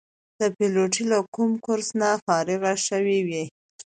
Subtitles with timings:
[0.39, 3.43] د پیلوټۍ له کوم کورس نه فارغ شوي وو.